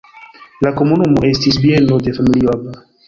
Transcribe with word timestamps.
La 0.65 0.71
komunumo 0.79 1.25
estis 1.31 1.59
bieno 1.67 1.99
de 2.09 2.15
familio 2.21 2.57
Aba. 2.59 2.75